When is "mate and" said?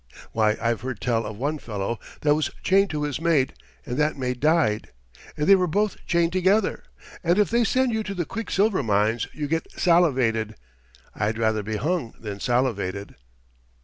3.21-3.97